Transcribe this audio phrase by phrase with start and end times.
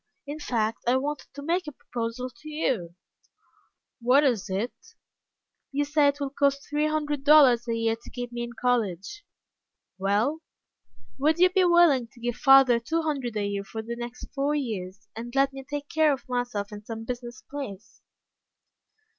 [0.25, 2.95] In fact, I wanted to make a proposal to you."
[4.01, 4.73] "What is it?"
[5.71, 9.23] "You say it will cost three hundred dollars a year to keep me in college?"
[9.99, 10.41] "Well?"
[11.19, 14.55] "Would you be willing to give father two hundred a year for the next four
[14.55, 18.01] years, and let me take care of myself in some business place?"